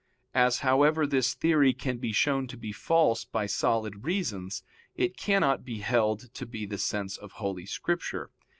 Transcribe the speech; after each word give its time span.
As, 0.33 0.61
however, 0.61 1.05
this 1.05 1.35
theory 1.35 1.73
can 1.73 1.99
be 1.99 2.11
shown 2.11 2.47
to 2.47 2.57
be 2.57 2.71
false 2.71 3.23
by 3.23 3.45
solid 3.45 4.03
reasons, 4.03 4.63
it 4.95 5.15
cannot 5.15 5.63
be 5.63 5.81
held 5.81 6.33
to 6.33 6.47
be 6.47 6.65
the 6.65 6.79
sense 6.79 7.17
of 7.17 7.33
Holy 7.33 7.67
Scripture. 7.67 8.31